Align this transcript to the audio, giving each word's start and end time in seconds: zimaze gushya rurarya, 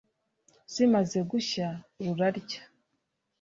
zimaze 0.73 1.19
gushya 1.31 1.67
rurarya, 2.03 2.61